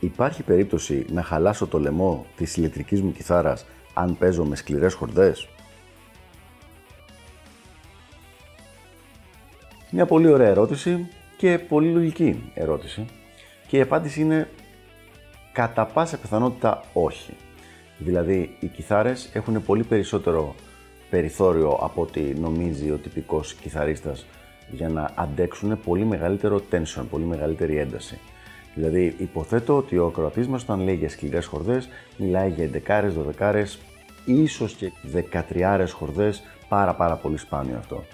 [0.00, 5.48] Υπάρχει περίπτωση να χαλάσω το λαιμό της ηλεκτρικής μου κιθάρας αν παίζω με σκληρές χορδές;
[9.92, 13.06] Μια πολύ ωραία ερώτηση και πολύ λογική ερώτηση.
[13.66, 14.48] Και η απάντηση είναι
[15.52, 17.32] κατά πάσα πιθανότητα όχι.
[17.98, 20.54] Δηλαδή, οι κιθάρες έχουν πολύ περισσότερο
[21.10, 24.26] περιθώριο από ό,τι νομίζει ο τυπικός κιθαρίστας
[24.70, 28.18] για να αντέξουν πολύ μεγαλύτερο tension, πολύ μεγαλύτερη ένταση.
[28.74, 33.78] Δηλαδή, υποθέτω ότι ο ακροατής μας όταν λέει για σκληρές χορδές, μιλάει για 11, 12,
[34.24, 38.04] ίσως και 13 χορδές, πάρα πάρα πολύ σπάνιο αυτό.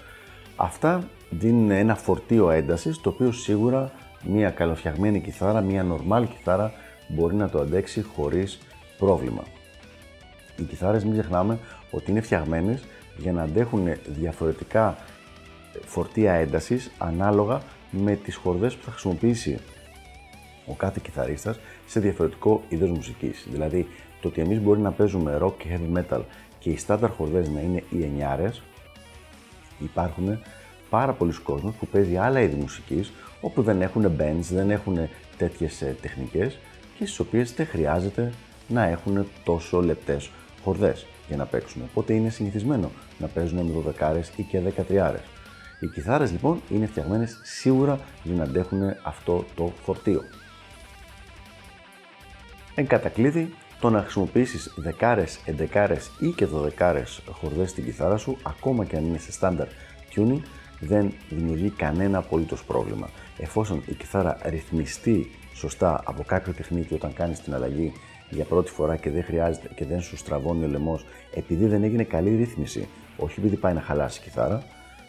[0.55, 3.91] Αυτά δίνουν ένα φορτίο έντασης, το οποίο σίγουρα
[4.23, 6.71] μια καλοφτιαγμένη κιθάρα, μια normal κιθάρα
[7.07, 8.59] μπορεί να το αντέξει χωρίς
[8.97, 9.43] πρόβλημα.
[10.59, 11.59] Οι κιθάρες μην ξεχνάμε
[11.91, 12.83] ότι είναι φτιαγμένες
[13.17, 14.97] για να αντέχουν διαφορετικά
[15.85, 19.59] φορτία έντασης ανάλογα με τις χορδές που θα χρησιμοποιήσει
[20.67, 23.47] ο κάθε κιθαρίστας σε διαφορετικό είδος μουσικής.
[23.51, 23.87] Δηλαδή,
[24.21, 26.21] το ότι εμείς μπορεί να παίζουμε rock και heavy metal
[26.59, 28.61] και οι στάνταρ χορδές να είναι οι εννιάρες,
[29.79, 30.39] υπάρχουν
[30.89, 34.97] πάρα πολλοί κόσμος που παίζει άλλα είδη μουσικής, όπου δεν έχουν bands, δεν έχουν
[35.37, 36.57] τέτοιες ε, τεχνικές
[36.97, 38.31] και στις οποίες δεν χρειάζεται
[38.67, 40.29] να έχουν τόσο λεπτές
[40.63, 41.81] χορδές για να παίξουν.
[41.89, 45.15] Οπότε είναι συνηθισμένο να παίζουν με 12 ή και 13.
[45.79, 50.21] Οι κιθάρες λοιπόν είναι φτιαγμένες σίγουρα για να αντέχουν αυτό το φορτίο.
[52.79, 58.85] Εν κατακλείδη, το να χρησιμοποιήσεις δεκάρες, εντεκάρες ή και δωδεκάρες χορδές στην κιθάρα σου, ακόμα
[58.85, 59.67] και αν είναι σε standard
[60.15, 60.41] tuning,
[60.79, 63.09] δεν δημιουργεί κανένα απολύτως πρόβλημα.
[63.37, 67.93] Εφόσον η κιθάρα ρυθμιστεί σωστά από κάποιο τεχνίτη όταν κάνεις την αλλαγή
[68.29, 72.03] για πρώτη φορά και δεν χρειάζεται και δεν σου στραβώνει ο λαιμός επειδή δεν έγινε
[72.03, 74.63] καλή ρύθμιση, όχι επειδή πάει να χαλάσει η κιθάρα.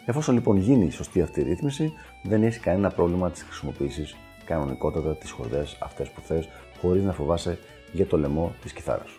[0.05, 1.93] Εφόσον λοιπόν γίνει η σωστή αυτή η ρύθμιση,
[2.23, 4.15] δεν έχει κανένα πρόβλημα να τη χρησιμοποιήσεις
[4.49, 6.49] κανονικότατα τις χορδές αυτές που θες,
[6.81, 7.59] χωρίς να φοβάσαι
[7.91, 9.09] για το λαιμό της κιθάρας.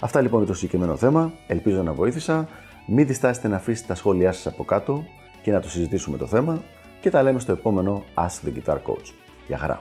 [0.00, 1.32] Αυτά λοιπόν για το συγκεκριμένο θέμα.
[1.46, 2.48] Ελπίζω να βοήθησα.
[2.86, 5.04] Μην διστάσετε να αφήσετε τα σχόλιά σας από κάτω
[5.42, 6.62] και να το συζητήσουμε το θέμα
[7.00, 9.12] και τα λέμε στο επόμενο Ask the Guitar Coach.
[9.46, 9.80] Γεια χαρά!